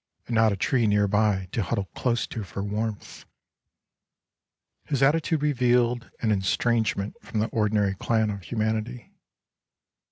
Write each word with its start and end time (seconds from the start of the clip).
And 0.25 0.33
not 0.33 0.51
a 0.51 0.55
tree 0.55 0.87
nearby 0.87 1.47
to 1.51 1.61
huddle 1.61 1.85
close 1.93 2.25
to 2.25 2.43
for 2.43 2.63
warmth! 2.63 3.25
His 4.85 5.03
attitude 5.03 5.43
revealed 5.43 6.09
an 6.21 6.31
estrangement 6.31 7.17
from 7.21 7.39
the 7.39 7.49
ordinary 7.49 7.93
clan 7.93 8.31
of 8.31 8.41
human 8.41 8.77
ity. 8.77 9.13